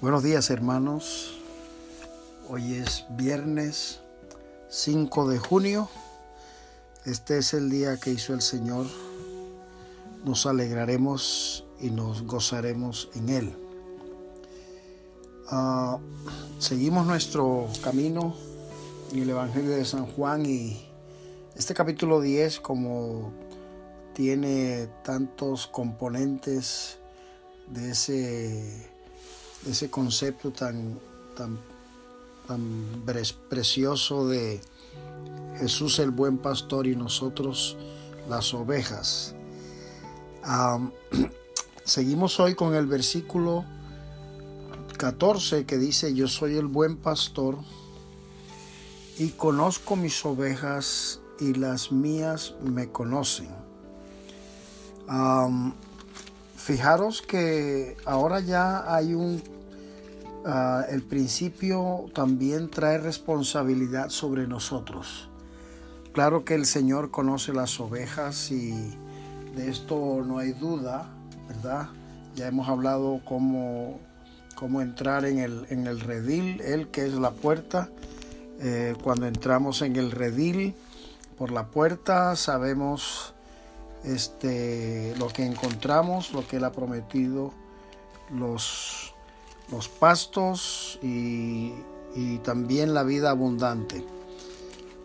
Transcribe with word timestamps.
Buenos 0.00 0.22
días 0.22 0.48
hermanos, 0.48 1.38
hoy 2.48 2.72
es 2.72 3.04
viernes 3.10 4.00
5 4.70 5.28
de 5.28 5.38
junio, 5.38 5.90
este 7.04 7.36
es 7.36 7.52
el 7.52 7.68
día 7.68 7.98
que 7.98 8.10
hizo 8.10 8.32
el 8.32 8.40
Señor, 8.40 8.86
nos 10.24 10.46
alegraremos 10.46 11.66
y 11.82 11.90
nos 11.90 12.22
gozaremos 12.22 13.10
en 13.14 13.28
Él. 13.28 13.56
Uh, 15.52 15.98
seguimos 16.58 17.06
nuestro 17.06 17.68
camino 17.84 18.34
en 19.12 19.18
el 19.18 19.28
Evangelio 19.28 19.72
de 19.72 19.84
San 19.84 20.06
Juan 20.06 20.46
y 20.46 20.82
este 21.56 21.74
capítulo 21.74 22.22
10 22.22 22.60
como 22.60 23.34
tiene 24.14 24.88
tantos 25.04 25.66
componentes 25.66 26.96
de 27.68 27.90
ese 27.90 28.89
ese 29.68 29.90
concepto 29.90 30.50
tan, 30.50 30.98
tan, 31.36 31.58
tan 32.46 33.04
precioso 33.48 34.28
de 34.28 34.60
Jesús 35.58 35.98
el 35.98 36.10
buen 36.10 36.38
pastor 36.38 36.86
y 36.86 36.96
nosotros 36.96 37.76
las 38.28 38.54
ovejas. 38.54 39.34
seguimos 41.84 42.40
hoy 42.40 42.54
con 42.54 42.74
el 42.74 42.86
versículo 42.86 43.64
14 44.96 45.66
que 45.66 45.78
dice, 45.78 46.14
yo 46.14 46.28
soy 46.28 46.56
el 46.56 46.66
buen 46.66 46.96
pastor 46.96 47.58
y 49.18 49.30
conozco 49.30 49.96
mis 49.96 50.24
ovejas 50.24 51.20
y 51.38 51.54
las 51.54 51.92
mías 51.92 52.54
me 52.62 52.90
conocen. 52.90 53.48
Fijaros 56.60 57.22
que 57.22 57.96
ahora 58.04 58.40
ya 58.40 58.94
hay 58.94 59.14
un... 59.14 59.42
Ah, 60.44 60.84
el 60.88 61.02
principio 61.02 62.06
también 62.14 62.70
trae 62.70 62.98
responsabilidad 62.98 64.10
sobre 64.10 64.46
nosotros. 64.46 65.28
Claro 66.12 66.44
que 66.44 66.54
el 66.54 66.66
Señor 66.66 67.10
conoce 67.10 67.52
las 67.54 67.80
ovejas 67.80 68.50
y 68.50 68.72
de 69.56 69.70
esto 69.70 70.22
no 70.26 70.38
hay 70.38 70.52
duda, 70.52 71.08
¿verdad? 71.48 71.88
Ya 72.36 72.48
hemos 72.48 72.68
hablado 72.68 73.20
cómo, 73.24 73.98
cómo 74.54 74.82
entrar 74.82 75.24
en 75.24 75.38
el, 75.38 75.66
en 75.70 75.86
el 75.86 75.98
redil, 76.00 76.60
Él 76.60 76.88
que 76.88 77.06
es 77.06 77.14
la 77.14 77.30
puerta. 77.30 77.88
Eh, 78.60 78.94
cuando 79.02 79.26
entramos 79.26 79.80
en 79.80 79.96
el 79.96 80.10
redil 80.10 80.74
por 81.38 81.52
la 81.52 81.68
puerta 81.68 82.36
sabemos 82.36 83.34
este, 84.04 85.14
lo 85.18 85.28
que 85.28 85.44
encontramos, 85.44 86.32
lo 86.32 86.46
que 86.46 86.56
Él 86.56 86.64
ha 86.64 86.72
prometido, 86.72 87.52
los, 88.32 89.14
los 89.70 89.88
pastos 89.88 90.98
y, 91.02 91.72
también 92.42 92.92
la 92.92 93.04
vida 93.04 93.30
abundante. 93.30 94.04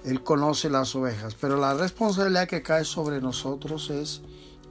Él 0.05 0.23
conoce 0.23 0.69
las 0.69 0.95
ovejas, 0.95 1.35
pero 1.35 1.57
la 1.57 1.73
responsabilidad 1.75 2.47
que 2.47 2.63
cae 2.63 2.83
sobre 2.83 3.21
nosotros 3.21 3.89
es, 3.89 4.21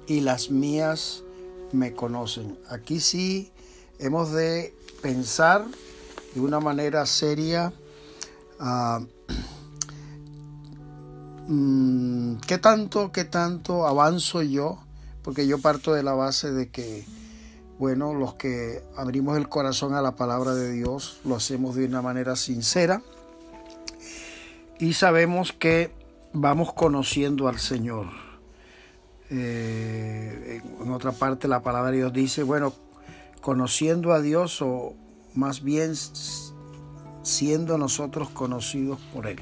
y 0.07 0.21
las 0.21 0.51
mías 0.51 1.23
me 1.73 1.93
conocen. 1.93 2.59
Aquí 2.69 3.01
sí 3.01 3.53
hemos 3.99 4.33
de 4.33 4.75
pensar 5.01 5.65
de 6.35 6.41
una 6.41 6.59
manera 6.59 7.07
seria 7.07 7.73
Mm, 8.59 9.07
¿qué 12.47 12.59
tanto, 12.59 13.13
qué 13.13 13.25
tanto 13.25 13.87
avanzo 13.87 14.43
yo? 14.43 14.79
Porque 15.23 15.47
yo 15.47 15.59
parto 15.61 15.93
de 15.93 16.03
la 16.03 16.15
base 16.15 16.53
de 16.53 16.71
que, 16.71 17.05
bueno, 17.79 18.15
los 18.15 18.35
que 18.35 18.83
abrimos 18.97 19.37
el 19.37 19.49
corazón 19.49 19.95
a 19.95 20.03
la 20.03 20.17
palabra 20.17 20.55
de 20.55 20.73
Dios 20.73 21.21
lo 21.25 21.37
hacemos 21.37 21.75
de 21.75 21.87
una 21.87 22.03
manera 22.03 22.37
sincera 22.37 23.03
y 24.79 24.95
sabemos 24.95 25.53
que 25.53 25.93
vamos 26.33 26.73
conociendo 26.73 27.49
al 27.49 27.59
Señor. 27.59 28.07
Eh, 29.31 30.61
en 30.81 30.91
otra 30.91 31.13
parte 31.13 31.49
la 31.49 31.63
palabra 31.63 31.91
de 31.91 31.99
Dios 31.99 32.13
dice, 32.13 32.43
bueno, 32.43 32.73
conociendo 33.41 34.13
a 34.13 34.21
Dios 34.21 34.61
o 34.63 34.95
más 35.35 35.63
bien 35.63 35.95
siendo 37.23 37.79
nosotros 37.79 38.31
conocidos 38.31 38.99
por 39.13 39.27
Él. 39.27 39.41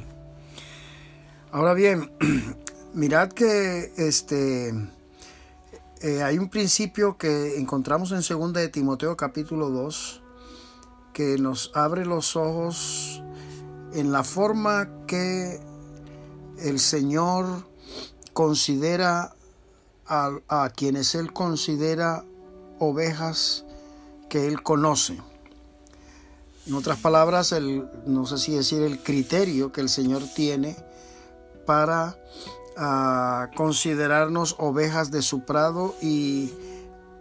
Ahora 1.55 1.75
bien, 1.75 2.11
mirad 2.95 3.29
que 3.29 3.93
este, 3.99 4.71
eh, 6.01 6.23
hay 6.23 6.39
un 6.39 6.49
principio 6.49 7.19
que 7.19 7.59
encontramos 7.59 8.11
en 8.11 8.23
2 8.27 8.55
de 8.55 8.71
Timoteo 8.71 9.19
capítulo 9.19 9.69
2 9.69 10.23
que 11.13 11.37
nos 11.37 11.71
abre 11.75 12.07
los 12.07 12.37
ojos 12.37 13.23
en 13.93 14.13
la 14.13 14.25
forma 14.25 14.89
que 15.07 15.61
el 16.59 16.81
Señor 16.81 17.67
considera 18.33 19.35
a, 20.07 20.31
a 20.49 20.71
quienes 20.71 21.15
Él 21.15 21.35
considera 21.35 22.25
ovejas 22.79 23.67
que 24.31 24.47
Él 24.47 24.63
conoce. 24.63 25.19
En 26.67 26.73
otras 26.73 26.99
palabras, 26.99 27.53
el, 27.53 27.91
no 28.07 28.25
sé 28.25 28.39
si 28.39 28.55
decir 28.55 28.81
el 28.81 29.03
criterio 29.03 29.71
que 29.71 29.83
el 29.83 29.91
Señor 29.91 30.23
tiene 30.35 30.91
para 31.67 32.19
ah, 32.77 33.51
considerarnos 33.57 34.57
ovejas 34.59 35.11
de 35.11 35.23
su 35.23 35.45
prado 35.45 35.95
y 36.01 36.53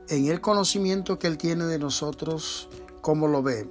en 0.10 0.28
el 0.28 0.42
conocimiento 0.42 1.20
que 1.20 1.28
Él 1.28 1.38
tiene 1.38 1.66
de 1.66 1.80
nosotros, 1.80 2.70
¿cómo 3.02 3.28
lo 3.28 3.42
ve? 3.42 3.70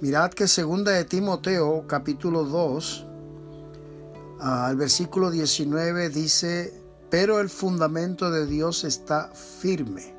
Mirad 0.00 0.30
que 0.30 0.48
segunda 0.48 0.92
de 0.92 1.04
Timoteo 1.04 1.86
capítulo 1.86 2.44
2, 2.44 3.06
al 4.40 4.72
ah, 4.72 4.74
versículo 4.76 5.30
19 5.30 6.08
dice, 6.08 6.72
pero 7.10 7.40
el 7.40 7.48
fundamento 7.48 8.30
de 8.30 8.46
Dios 8.46 8.84
está 8.84 9.28
firme. 9.28 10.14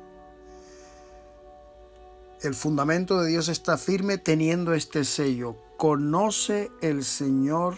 El 2.40 2.54
fundamento 2.54 3.20
de 3.20 3.28
Dios 3.28 3.48
está 3.48 3.76
firme 3.76 4.18
teniendo 4.18 4.74
este 4.74 5.04
sello. 5.04 5.56
Conoce 5.76 6.70
el 6.80 7.04
Señor 7.04 7.76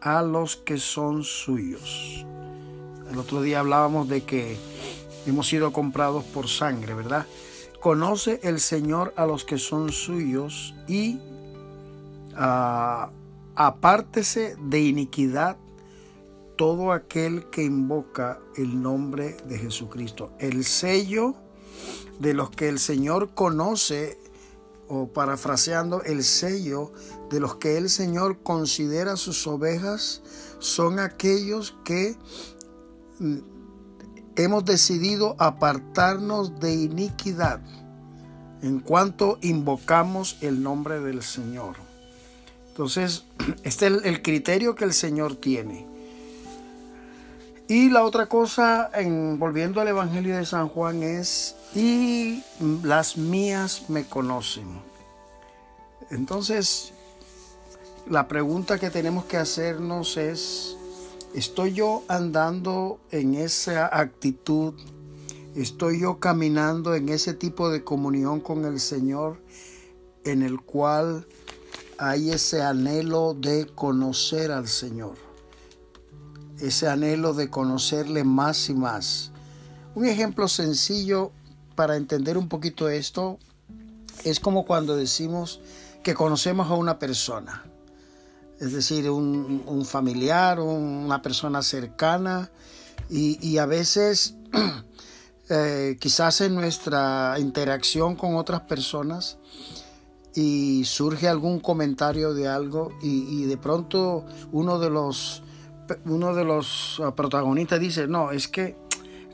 a 0.00 0.22
los 0.22 0.56
que 0.56 0.78
son 0.78 1.24
suyos. 1.24 2.24
El 3.10 3.18
otro 3.18 3.42
día 3.42 3.60
hablábamos 3.60 4.08
de 4.08 4.24
que 4.24 4.56
hemos 5.26 5.48
sido 5.48 5.72
comprados 5.72 6.24
por 6.24 6.48
sangre, 6.48 6.94
¿verdad? 6.94 7.26
Conoce 7.80 8.40
el 8.42 8.60
Señor 8.60 9.12
a 9.16 9.26
los 9.26 9.44
que 9.44 9.58
son 9.58 9.92
suyos 9.92 10.74
y 10.88 11.18
uh, 12.34 13.10
apártese 13.54 14.56
de 14.60 14.80
iniquidad 14.80 15.56
todo 16.56 16.92
aquel 16.92 17.44
que 17.50 17.62
invoca 17.62 18.40
el 18.56 18.82
nombre 18.82 19.36
de 19.46 19.58
Jesucristo. 19.58 20.32
El 20.38 20.64
sello 20.64 21.34
de 22.18 22.34
los 22.34 22.50
que 22.50 22.68
el 22.68 22.78
Señor 22.78 23.30
conoce 23.34 24.18
o 24.88 25.08
parafraseando 25.08 26.02
el 26.02 26.24
sello 26.24 26.92
de 27.30 27.40
los 27.40 27.56
que 27.56 27.76
el 27.76 27.90
Señor 27.90 28.42
considera 28.42 29.16
sus 29.16 29.46
ovejas 29.46 30.22
son 30.58 30.98
aquellos 30.98 31.74
que 31.84 32.16
mm, 33.18 33.38
hemos 34.36 34.64
decidido 34.64 35.34
apartarnos 35.38 36.60
de 36.60 36.74
iniquidad 36.74 37.60
en 38.62 38.80
cuanto 38.80 39.38
invocamos 39.42 40.38
el 40.40 40.62
nombre 40.62 41.00
del 41.00 41.22
Señor. 41.22 41.76
Entonces, 42.68 43.24
este 43.62 43.86
es 43.86 44.04
el, 44.04 44.22
criterio 44.22 44.74
que 44.74 44.84
el 44.84 44.92
Señor 44.92 45.36
tiene. 45.36 45.86
Y 47.68 47.90
la 47.90 48.04
otra 48.04 48.26
cosa, 48.26 48.90
en, 48.94 49.38
volviendo 49.38 49.80
al 49.80 49.88
Evangelio 49.88 50.36
de 50.36 50.46
San 50.46 50.68
Juan, 50.68 51.02
es, 51.02 51.56
y 51.74 52.42
las 52.84 53.16
mías 53.16 53.86
me 53.88 54.04
conocen. 54.04 54.66
Entonces, 56.10 56.92
la 58.08 58.28
pregunta 58.28 58.78
que 58.78 58.90
tenemos 58.90 59.24
que 59.24 59.36
hacernos 59.36 60.16
es, 60.16 60.76
¿estoy 61.34 61.72
yo 61.72 62.04
andando 62.06 63.00
en 63.10 63.34
esa 63.34 63.86
actitud? 63.86 64.74
¿Estoy 65.56 66.00
yo 66.00 66.20
caminando 66.20 66.94
en 66.94 67.08
ese 67.08 67.34
tipo 67.34 67.68
de 67.68 67.82
comunión 67.82 68.40
con 68.40 68.64
el 68.64 68.78
Señor 68.78 69.42
en 70.24 70.42
el 70.42 70.60
cual 70.60 71.26
hay 71.98 72.30
ese 72.30 72.62
anhelo 72.62 73.34
de 73.34 73.66
conocer 73.66 74.52
al 74.52 74.68
Señor? 74.68 75.16
Ese 76.60 76.88
anhelo 76.88 77.34
de 77.34 77.50
conocerle 77.50 78.22
más 78.22 78.68
y 78.68 78.74
más. 78.74 79.32
Un 79.96 80.06
ejemplo 80.06 80.46
sencillo 80.46 81.32
para 81.74 81.96
entender 81.96 82.38
un 82.38 82.48
poquito 82.48 82.88
esto 82.88 83.38
es 84.22 84.38
como 84.38 84.64
cuando 84.64 84.96
decimos 84.96 85.60
que 86.04 86.14
conocemos 86.14 86.70
a 86.70 86.74
una 86.74 86.98
persona 86.98 87.64
es 88.60 88.72
decir, 88.72 89.10
un, 89.10 89.84
familiar, 89.84 90.60
una 90.60 91.20
persona 91.22 91.62
cercana, 91.62 92.50
y, 93.08 93.58
a 93.58 93.66
veces 93.66 94.36
eh, 95.48 95.96
quizás 96.00 96.40
en 96.40 96.54
nuestra 96.54 97.36
interacción 97.38 98.16
con 98.16 98.36
otras 98.36 98.62
personas 98.62 99.38
y 100.34 100.84
surge 100.84 101.28
algún 101.28 101.60
comentario 101.60 102.34
de 102.34 102.48
algo 102.48 102.92
y, 103.02 103.44
de 103.44 103.56
pronto 103.56 104.24
uno 104.52 104.78
de 104.78 104.90
los 104.90 105.42
uno 106.04 106.34
de 106.34 106.44
los 106.44 107.00
ah, 107.04 107.14
protagonistas 107.14 107.78
dice, 107.78 108.08
no, 108.08 108.32
es 108.32 108.48
que 108.48 108.76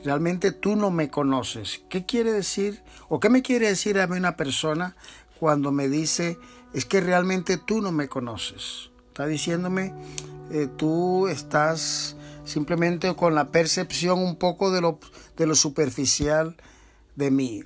realmente 0.03 0.51
tú 0.51 0.75
no 0.75 0.91
me 0.91 1.09
conoces. 1.09 1.81
¿Qué 1.89 2.05
quiere 2.05 2.31
decir 2.31 2.83
o 3.09 3.19
qué 3.19 3.29
me 3.29 3.41
quiere 3.41 3.67
decir 3.67 3.99
a 3.99 4.05
mí 4.05 4.17
una 4.17 4.37
persona 4.37 4.95
cuando 5.39 5.71
me 5.71 5.89
dice, 5.89 6.37
es 6.73 6.85
que 6.85 7.01
realmente 7.01 7.57
tú 7.57 7.81
no 7.81 7.91
me 7.91 8.07
conoces? 8.07 8.92
Está 9.13 9.27
diciéndome, 9.27 9.93
eh, 10.49 10.67
tú 10.75 11.27
estás 11.27 12.15
simplemente 12.45 13.15
con 13.15 13.35
la 13.35 13.51
percepción 13.51 14.17
un 14.17 14.37
poco 14.37 14.71
de 14.71 14.81
lo, 14.81 14.97
de 15.37 15.45
lo 15.45 15.53
superficial 15.53 16.55
de 17.15 17.29
mí. 17.29 17.63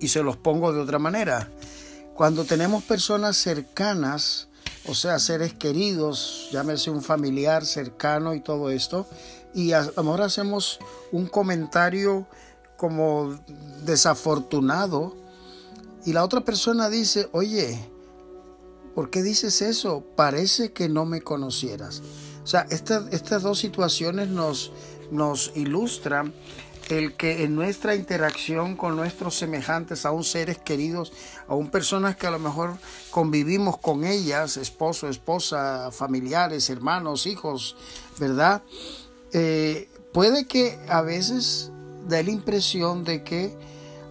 Y 0.00 0.08
se 0.08 0.22
los 0.22 0.36
pongo 0.36 0.74
de 0.74 0.80
otra 0.80 0.98
manera. 0.98 1.48
Cuando 2.12 2.44
tenemos 2.44 2.84
personas 2.84 3.38
cercanas, 3.38 4.48
o 4.86 4.94
sea, 4.94 5.18
seres 5.18 5.54
queridos, 5.54 6.50
llámese 6.52 6.90
un 6.90 7.00
familiar 7.00 7.64
cercano 7.64 8.34
y 8.34 8.40
todo 8.40 8.68
esto, 8.68 9.08
y 9.54 9.72
a 9.72 9.80
lo 9.80 10.02
mejor 10.02 10.20
hacemos 10.20 10.78
un 11.10 11.26
comentario 11.26 12.26
como 12.76 13.34
desafortunado, 13.86 15.16
y 16.04 16.12
la 16.12 16.22
otra 16.22 16.42
persona 16.42 16.90
dice, 16.90 17.30
oye, 17.32 17.95
¿por 18.96 19.10
qué 19.10 19.22
dices 19.22 19.60
eso? 19.60 20.02
Parece 20.16 20.72
que 20.72 20.88
no 20.88 21.04
me 21.04 21.20
conocieras. 21.20 22.00
O 22.42 22.46
sea, 22.46 22.66
estas 22.70 23.42
dos 23.42 23.58
situaciones 23.58 24.28
nos, 24.28 24.72
nos 25.10 25.52
ilustran 25.54 26.32
el 26.88 27.12
que 27.14 27.44
en 27.44 27.54
nuestra 27.54 27.94
interacción 27.94 28.74
con 28.74 28.96
nuestros 28.96 29.36
semejantes, 29.36 30.06
aún 30.06 30.24
seres 30.24 30.56
queridos, 30.56 31.12
aún 31.46 31.68
personas 31.70 32.16
que 32.16 32.26
a 32.26 32.30
lo 32.30 32.38
mejor 32.38 32.78
convivimos 33.10 33.76
con 33.76 34.02
ellas, 34.02 34.56
esposo, 34.56 35.10
esposa, 35.10 35.90
familiares, 35.92 36.70
hermanos, 36.70 37.26
hijos, 37.26 37.76
¿verdad? 38.18 38.62
Eh, 39.32 39.90
puede 40.14 40.46
que 40.46 40.78
a 40.88 41.02
veces 41.02 41.70
dé 42.08 42.24
la 42.24 42.30
impresión 42.30 43.04
de 43.04 43.22
que 43.22 43.58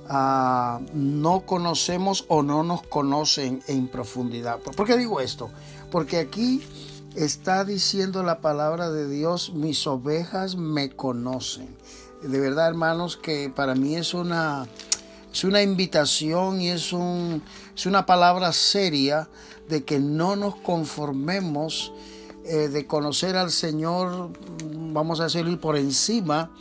ah, 0.10 0.80
no 0.94 1.42
conocemos 1.42 2.26
o 2.28 2.44
no 2.44 2.64
nos 2.64 2.84
conocen 2.84 3.62
en 3.68 3.88
profundidad. 3.88 4.60
¿Por 4.60 4.86
qué 4.86 4.98
digo 4.98 5.20
esto? 5.20 5.50
Porque 5.92 6.18
aquí 6.18 6.62
está 7.16 7.64
diciendo 7.64 8.24
la 8.24 8.42
palabra 8.42 8.90
de 8.90 9.08
Dios, 9.08 9.54
mis 9.54 9.88
ovejas 9.88 10.56
me 10.56 10.90
conocen. 10.90 11.76
De 12.22 12.40
verdad, 12.40 12.68
hermanos, 12.68 13.18
que 13.18 13.52
para 13.54 13.76
mí 13.76 13.96
es 13.96 14.14
una, 14.14 14.68
es 15.32 15.44
una 15.44 15.62
invitación 15.62 16.62
y 16.62 16.70
es, 16.70 16.92
un, 16.92 17.44
es 17.76 17.86
una 17.86 18.06
palabra 18.06 18.52
seria 18.52 19.30
de 19.70 19.84
que 19.84 20.00
no 20.00 20.36
nos 20.36 20.56
conformemos 20.56 21.92
eh, 22.46 22.68
de 22.70 22.86
conocer 22.86 23.36
al 23.38 23.52
Señor, 23.52 24.30
vamos 24.92 25.20
a 25.20 25.24
decirlo, 25.26 25.60
por 25.60 25.78
encima. 25.78 26.52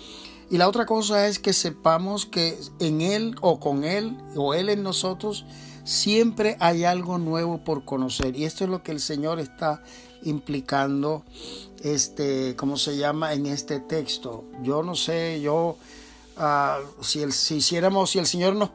Y 0.55 0.57
la 0.57 0.69
otra 0.69 0.87
cosa 0.87 1.27
es 1.27 1.41
que 1.41 1.53
sepamos 1.53 2.27
que 2.27 2.57
en 2.79 3.01
Él 3.01 3.35
o 3.41 3.59
con 3.59 3.83
Él 3.83 4.17
o 4.37 4.55
Él 4.55 4.69
en 4.69 4.85
nosotros 4.85 5.45
siempre 5.83 6.57
hay 6.61 6.85
algo 6.85 7.19
nuevo 7.19 7.65
por 7.65 7.85
conocer. 7.85 8.37
Y 8.37 8.45
esto 8.45 8.63
es 8.63 8.71
lo 8.71 8.81
que 8.85 8.93
el 8.93 9.01
Señor 9.01 9.41
está 9.41 9.83
implicando, 10.23 11.25
este, 11.83 12.55
¿cómo 12.55 12.77
se 12.77 12.97
llama? 12.97 13.33
En 13.33 13.47
este 13.47 13.81
texto. 13.81 14.45
Yo 14.63 14.85
no 14.85 14.95
sé, 14.95 15.41
yo, 15.41 15.77
ah, 16.37 16.79
si, 17.01 17.23
el, 17.23 17.33
si 17.33 17.57
hiciéramos, 17.57 18.11
si 18.11 18.21
el 18.21 18.27
Señor 18.27 18.55
nos, 18.55 18.71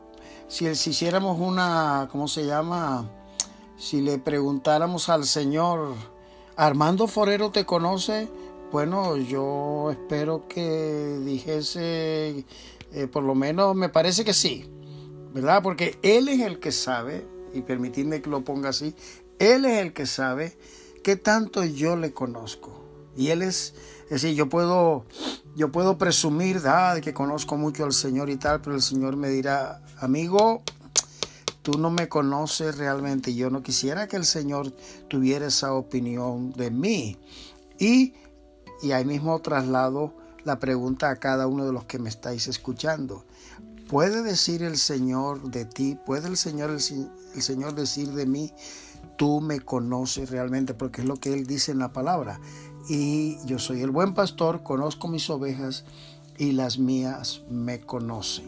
si, 0.49 0.65
el, 0.65 0.75
si 0.75 0.89
hiciéramos 0.89 1.39
una, 1.39 2.09
¿cómo 2.11 2.27
se 2.27 2.45
llama? 2.45 3.09
Si 3.77 4.01
le 4.01 4.17
preguntáramos 4.19 5.07
al 5.07 5.23
Señor, 5.23 5.93
Armando 6.57 7.07
Forero 7.07 7.51
te 7.51 7.65
conoce, 7.65 8.27
bueno, 8.71 9.17
yo 9.17 9.89
espero 9.91 10.47
que 10.47 11.19
dijese, 11.25 12.45
eh, 12.93 13.07
por 13.11 13.23
lo 13.23 13.35
menos 13.35 13.75
me 13.75 13.89
parece 13.89 14.23
que 14.23 14.33
sí, 14.33 14.69
¿verdad? 15.33 15.61
Porque 15.63 15.97
Él 16.01 16.27
es 16.29 16.41
el 16.41 16.59
que 16.59 16.71
sabe, 16.71 17.27
y 17.53 17.61
permitidme 17.61 18.21
que 18.21 18.29
lo 18.29 18.43
ponga 18.43 18.69
así, 18.69 18.95
Él 19.39 19.65
es 19.65 19.79
el 19.79 19.93
que 19.93 20.05
sabe 20.05 20.57
qué 21.03 21.15
tanto 21.15 21.63
yo 21.63 21.95
le 21.95 22.13
conozco. 22.13 22.79
Y 23.15 23.31
él 23.31 23.41
es, 23.41 23.73
es 24.05 24.21
decir, 24.21 24.35
yo 24.35 24.47
puedo, 24.47 25.05
yo 25.55 25.71
puedo 25.71 25.97
presumir 25.97 26.61
de 26.61 27.01
que 27.01 27.13
conozco 27.13 27.57
mucho 27.57 27.83
al 27.83 27.93
Señor 27.93 28.29
y 28.29 28.37
tal, 28.37 28.61
pero 28.61 28.75
el 28.75 28.81
Señor 28.81 29.17
me 29.17 29.29
dirá, 29.29 29.81
amigo, 29.99 30.61
tú 31.61 31.77
no 31.77 31.89
me 31.89 32.07
conoces 32.07 32.77
realmente. 32.77 33.35
Yo 33.35 33.49
no 33.49 33.61
quisiera 33.61 34.07
que 34.07 34.15
el 34.15 34.25
Señor 34.25 34.71
tuviera 35.09 35.47
esa 35.47 35.73
opinión 35.73 36.53
de 36.53 36.71
mí. 36.71 37.17
Y, 37.77 38.13
y 38.81 38.91
ahí 38.91 39.05
mismo 39.05 39.39
traslado 39.39 40.13
la 40.43 40.59
pregunta 40.59 41.09
a 41.09 41.17
cada 41.17 41.47
uno 41.47 41.65
de 41.65 41.73
los 41.73 41.85
que 41.85 41.99
me 41.99 42.09
estáis 42.09 42.47
escuchando. 42.47 43.25
¿Puede 43.89 44.21
decir 44.23 44.63
el 44.63 44.77
Señor 44.77 45.51
de 45.51 45.65
ti? 45.65 45.97
¿Puede 46.05 46.27
el 46.27 46.37
Señor, 46.37 46.69
el 46.69 47.41
Señor 47.41 47.73
decir 47.73 48.11
de 48.11 48.25
mí? 48.25 48.53
tú 49.19 49.41
me 49.41 49.59
conoces 49.59 50.29
realmente, 50.29 50.73
porque 50.73 51.01
es 51.01 51.07
lo 51.07 51.17
que 51.17 51.33
Él 51.33 51.45
dice 51.45 51.73
en 51.73 51.79
la 51.79 51.91
palabra. 51.91 52.39
Y 52.87 53.37
yo 53.45 53.59
soy 53.59 53.81
el 53.81 53.91
buen 53.91 54.13
pastor, 54.13 54.63
conozco 54.63 55.09
mis 55.09 55.29
ovejas 55.29 55.83
y 56.37 56.53
las 56.53 56.79
mías 56.79 57.41
me 57.49 57.81
conocen. 57.81 58.47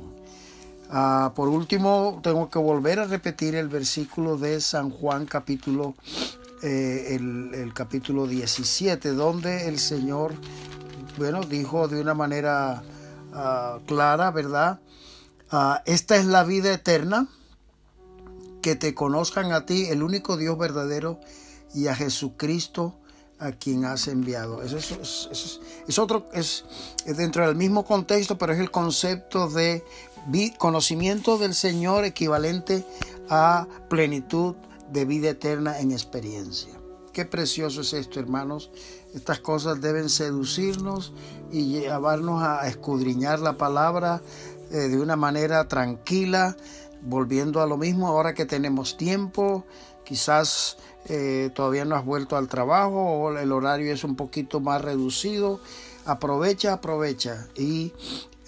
Ah, 0.90 1.34
por 1.36 1.50
último, 1.50 2.22
tengo 2.24 2.50
que 2.50 2.58
volver 2.58 3.00
a 3.00 3.06
repetir 3.06 3.56
el 3.56 3.68
versículo 3.68 4.38
de 4.38 4.62
San 4.62 4.92
Juan 4.92 5.26
capítulo, 5.26 5.94
eh, 6.62 7.16
el, 7.16 7.74
capítulo 7.74 8.28
17, 8.28 9.14
donde 9.14 9.68
el 9.68 9.80
Señor, 9.80 10.34
bueno, 11.18 11.42
dijo 11.42 11.88
de 11.88 12.02
una 12.02 12.14
manera 12.14 12.84
ah, 13.34 13.80
clara, 13.88 14.32
¿verdad? 14.32 14.80
Ah, 15.50 15.82
esta 15.86 16.18
es 16.18 16.26
la 16.26 16.44
vida 16.44 16.74
eterna, 16.74 17.28
que 18.62 18.76
te 18.76 18.94
conozcan 18.94 19.52
a 19.54 19.66
ti, 19.66 19.86
el 19.86 20.04
único 20.04 20.38
Dios 20.38 20.58
verdadero, 20.58 21.20
y 21.74 21.88
a 21.88 21.96
Jesucristo 21.96 22.96
a 23.40 23.54
quien 23.54 23.86
has 23.86 24.08
enviado. 24.08 24.62
Eso, 24.62 24.78
es, 24.78 26.00
otro, 26.00 26.30
es, 26.32 26.64
dentro 27.06 27.48
del 27.48 27.56
mismo 27.56 27.86
contexto, 27.86 28.38
pero 28.38 28.54
es 28.54 28.60
el 28.60 28.70
concepto 28.70 29.50
de 29.50 29.84
conocimiento 30.60 31.40
del 31.40 31.56
Señor 31.56 32.06
equivalente 32.06 32.86
a 33.30 33.68
plenitud 33.90 34.56
de 34.92 35.06
vida 35.06 35.30
eterna 35.30 35.80
en 35.80 35.92
experiencia. 35.92 36.74
Qué 37.14 37.26
precioso 37.26 37.82
es 37.82 37.94
esto, 37.94 38.20
hermanos. 38.20 38.72
Estas 39.14 39.40
cosas 39.40 39.82
deben 39.82 40.10
seducirnos 40.10 41.14
y 41.52 41.66
llevarnos 41.66 42.42
a 42.42 42.68
escudriñar 42.68 43.40
la 43.40 43.58
palabra 43.58 44.22
eh, 44.72 44.88
de 44.88 45.00
una 45.00 45.18
manera 45.18 45.68
tranquila, 45.68 46.56
volviendo 47.02 47.62
a 47.62 47.68
lo 47.68 47.78
mismo, 47.78 48.08
ahora 48.08 48.34
que 48.34 48.46
tenemos 48.46 48.96
tiempo, 48.96 49.66
quizás 50.06 50.78
eh, 51.06 51.50
todavía 51.54 51.84
no 51.84 51.96
has 51.96 52.06
vuelto 52.06 52.38
al 52.38 52.48
trabajo 52.48 53.02
o 53.02 53.38
el 53.38 53.52
horario 53.52 53.92
es 53.92 54.06
un 54.06 54.16
poquito 54.16 54.62
más 54.62 54.82
reducido, 54.82 55.60
aprovecha, 56.06 56.74
aprovecha 56.74 57.48
y 57.56 57.92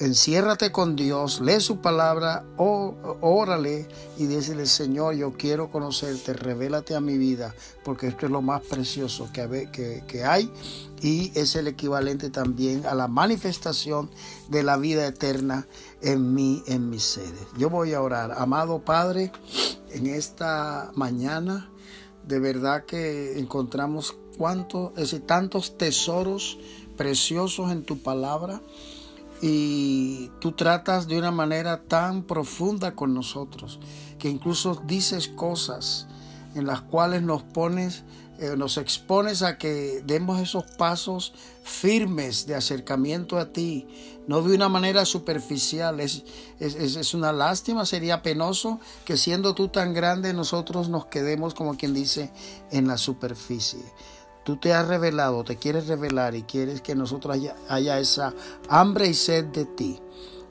enciérrate 0.04 0.72
con 0.72 0.96
Dios, 0.96 1.40
lee 1.40 1.60
su 1.60 1.78
palabra, 1.78 2.46
órale 2.58 3.88
y 4.18 4.26
dícele, 4.26 4.66
Señor, 4.66 5.16
yo 5.16 5.34
quiero 5.34 5.70
conocerte, 5.70 6.34
revélate 6.34 6.96
a 6.96 7.00
mi 7.00 7.18
vida, 7.18 7.56
porque 7.84 8.08
esto 8.08 8.26
es 8.26 8.32
lo 8.32 8.42
más 8.42 8.62
precioso 8.64 9.30
que, 9.32 9.70
que, 10.06 10.24
hay 10.26 10.52
y 11.02 11.32
es 11.36 11.56
el 11.56 11.68
equivalente 11.68 12.30
también 12.30 12.86
a 12.86 12.96
la 12.96 13.08
manifestación 13.08 14.10
de 14.50 14.64
la 14.64 14.78
vida 14.78 15.08
eterna 15.08 15.68
en 16.02 16.34
mí, 16.34 16.64
en 16.68 16.90
mis 16.90 17.04
seres. 17.04 17.48
Yo 17.58 17.70
voy 17.70 17.94
a 17.94 18.02
orar. 18.02 18.34
Amado 18.38 18.80
Padre, 18.80 19.32
en 19.92 20.08
esta 20.08 20.92
mañana, 20.96 21.70
de 22.28 22.40
verdad 22.40 22.86
que 22.86 23.40
encontramos 23.40 24.16
cuántos, 24.38 24.92
tantos 25.26 25.78
tesoros 25.78 26.58
preciosos 26.98 27.72
en 27.72 27.84
tu 27.84 28.02
palabra 28.02 28.62
y 29.46 30.32
tú 30.40 30.54
tratas 30.54 31.08
de 31.08 31.18
una 31.18 31.32
manera 31.32 31.84
tan 31.84 32.24
profunda 32.24 32.96
con 32.96 33.14
nosotros 33.14 33.78
que 34.18 34.30
incluso 34.30 34.82
dices 34.88 35.28
cosas 35.28 36.08
en 36.56 36.66
las 36.66 36.82
cuales 36.82 37.24
nos 37.24 37.44
pones 37.44 38.06
eh, 38.40 38.56
nos 38.58 38.78
expones 38.78 39.44
a 39.44 39.58
que 39.58 40.02
demos 40.06 40.42
esos 40.42 40.64
pasos 40.64 41.34
firmes 41.64 42.48
de 42.48 42.56
acercamiento 42.56 43.38
a 43.38 43.54
ti, 43.54 43.88
no 44.28 44.42
de 44.42 44.56
una 44.56 44.70
manera 44.70 45.06
superficial. 45.06 46.00
Es, 46.00 46.24
es, 46.60 47.14
una 47.14 47.32
lástima, 47.32 47.86
sería 47.86 48.24
penoso 48.24 48.80
que 49.06 49.18
siendo 49.18 49.54
tú 49.54 49.68
tan 49.68 49.94
grande 49.94 50.34
nosotros 50.34 50.90
nos 50.90 51.06
quedemos, 51.06 51.54
como 51.54 51.78
quien 51.78 51.94
dice, 51.94 52.32
en 52.72 52.88
la 52.88 52.98
superficie. 52.98 53.80
Tú 54.44 54.58
te 54.58 54.74
has 54.74 54.88
revelado, 54.88 55.44
te 55.44 55.58
quieres 55.58 55.88
revelar 55.88 56.36
y 56.36 56.44
quieres 56.44 56.82
que 56.82 56.96
nosotros 56.96 57.38
haya, 57.70 58.00
esa 58.00 58.34
hambre 58.68 59.08
y 59.08 59.14
sed 59.14 59.46
de 59.46 59.66
ti. 59.66 60.00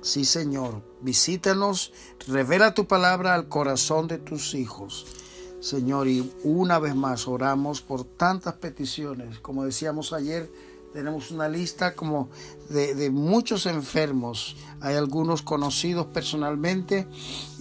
Sí, 0.00 0.24
Señor, 0.24 0.82
visítanos, 1.00 1.92
revela 2.26 2.74
tu 2.74 2.86
palabra 2.86 3.34
al 3.34 3.48
corazón 3.48 4.08
de 4.08 4.18
tus 4.18 4.54
hijos 4.54 5.06
Señor, 5.62 6.08
y 6.08 6.28
una 6.42 6.80
vez 6.80 6.96
más 6.96 7.28
oramos 7.28 7.82
por 7.82 8.02
tantas 8.02 8.54
peticiones. 8.54 9.38
Como 9.38 9.64
decíamos 9.64 10.12
ayer, 10.12 10.50
tenemos 10.92 11.30
una 11.30 11.48
lista 11.48 11.94
como 11.94 12.28
de, 12.68 13.10
muchos 13.10 13.66
enfermos. 13.66 14.56
Hay 14.80 14.94
algunos 14.96 15.42
conocidos 15.42 16.06
personalmente 16.06 17.06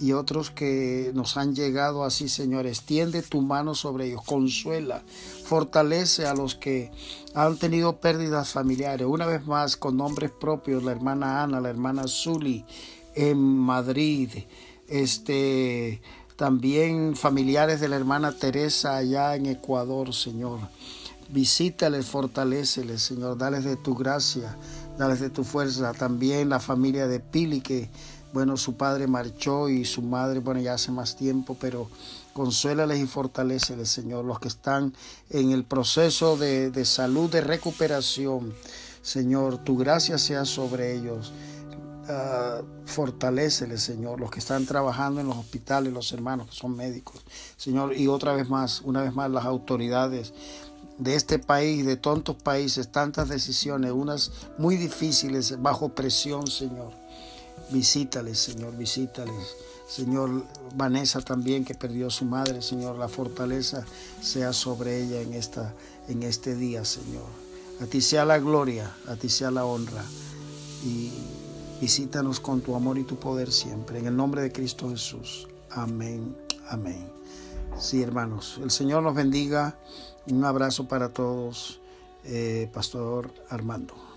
y 0.00 0.12
otros 0.12 0.50
que 0.50 1.10
nos 1.14 1.36
han 1.36 1.54
llegado 1.54 2.04
así, 2.04 2.28
Señor. 2.28 2.66
Extiende 2.66 3.22
tu 3.22 3.40
mano 3.40 3.74
sobre 3.74 4.06
ellos, 4.06 4.22
consuela, 4.24 5.02
fortalece 5.44 6.26
a 6.26 6.34
los 6.34 6.54
que 6.54 6.90
han 7.34 7.56
tenido 7.58 8.00
pérdidas 8.00 8.50
familiares. 8.50 9.06
Una 9.06 9.26
vez 9.26 9.46
más, 9.46 9.76
con 9.76 9.96
nombres 9.96 10.30
propios, 10.30 10.82
la 10.82 10.92
hermana 10.92 11.42
Ana, 11.42 11.60
la 11.60 11.70
hermana 11.70 12.04
Zuli 12.06 12.64
en 13.14 13.38
Madrid, 13.38 14.30
este, 14.88 16.00
también 16.36 17.14
familiares 17.16 17.80
de 17.80 17.88
la 17.88 17.96
hermana 17.96 18.32
Teresa 18.32 18.96
allá 18.96 19.36
en 19.36 19.46
Ecuador, 19.46 20.14
Señor. 20.14 20.60
Visítales, 21.32 22.04
fortaléceles, 22.04 23.00
Señor, 23.00 23.38
dales 23.38 23.64
de 23.64 23.76
tu 23.76 23.94
gracia, 23.94 24.54
dales 24.98 25.18
de 25.18 25.30
tu 25.30 25.44
fuerza. 25.44 25.94
También 25.94 26.50
la 26.50 26.60
familia 26.60 27.06
de 27.06 27.20
Pili, 27.20 27.62
que, 27.62 27.88
bueno, 28.34 28.58
su 28.58 28.76
padre 28.76 29.06
marchó 29.06 29.70
y 29.70 29.86
su 29.86 30.02
madre, 30.02 30.40
bueno, 30.40 30.60
ya 30.60 30.74
hace 30.74 30.92
más 30.92 31.16
tiempo, 31.16 31.56
pero 31.58 31.88
consuélales 32.34 33.00
y 33.00 33.06
fortaléceles, 33.06 33.88
Señor. 33.88 34.26
Los 34.26 34.40
que 34.40 34.48
están 34.48 34.92
en 35.30 35.52
el 35.52 35.64
proceso 35.64 36.36
de, 36.36 36.70
de 36.70 36.84
salud, 36.84 37.30
de 37.30 37.40
recuperación, 37.40 38.52
Señor, 39.00 39.56
tu 39.64 39.78
gracia 39.78 40.18
sea 40.18 40.44
sobre 40.44 40.94
ellos. 40.94 41.32
Uh, 42.02 42.62
Señor, 43.78 44.20
los 44.20 44.30
que 44.30 44.40
están 44.40 44.66
trabajando 44.66 45.20
en 45.20 45.28
los 45.28 45.36
hospitales, 45.36 45.92
los 45.92 46.12
hermanos 46.12 46.48
que 46.48 46.54
son 46.54 46.76
médicos, 46.76 47.24
Señor, 47.56 47.96
y 47.96 48.08
otra 48.08 48.34
vez 48.34 48.50
más, 48.50 48.82
una 48.82 49.02
vez 49.02 49.14
más, 49.14 49.30
las 49.30 49.46
autoridades 49.46 50.34
de 50.98 51.14
este 51.14 51.38
país, 51.38 51.84
de 51.86 51.96
tantos 51.96 52.36
países, 52.36 52.88
tantas 52.88 53.28
decisiones, 53.28 53.92
unas 53.92 54.30
muy 54.58 54.76
difíciles, 54.76 55.60
bajo 55.60 55.90
presión, 55.90 56.46
Señor. 56.46 56.92
Visítales, 57.70 58.38
Señor, 58.38 58.76
visítales. 58.76 59.56
Señor, 59.88 60.44
Vanessa 60.74 61.20
también 61.20 61.64
que 61.64 61.74
perdió 61.74 62.06
a 62.06 62.10
su 62.10 62.24
madre, 62.24 62.62
Señor, 62.62 62.96
la 62.96 63.08
fortaleza 63.08 63.84
sea 64.20 64.52
sobre 64.52 65.02
ella 65.02 65.20
en, 65.20 65.34
esta, 65.34 65.74
en 66.08 66.22
este 66.22 66.54
día, 66.54 66.84
Señor. 66.84 67.26
A 67.80 67.86
ti 67.86 68.00
sea 68.00 68.24
la 68.24 68.38
gloria, 68.38 68.94
a 69.08 69.16
ti 69.16 69.28
sea 69.28 69.50
la 69.50 69.64
honra. 69.64 70.04
Y 70.84 71.10
visítanos 71.80 72.40
con 72.40 72.60
tu 72.60 72.74
amor 72.74 72.98
y 72.98 73.04
tu 73.04 73.16
poder 73.16 73.52
siempre. 73.52 73.98
En 73.98 74.06
el 74.06 74.16
nombre 74.16 74.40
de 74.42 74.52
Cristo 74.52 74.88
Jesús. 74.88 75.48
Amén, 75.70 76.36
amén. 76.68 77.06
Sí, 77.78 78.02
hermanos, 78.02 78.60
el 78.62 78.70
Señor 78.70 79.02
nos 79.02 79.14
bendiga. 79.14 79.76
Un 80.28 80.44
abrazo 80.44 80.86
para 80.86 81.08
todos, 81.08 81.80
eh, 82.24 82.70
Pastor 82.72 83.32
Armando. 83.48 84.11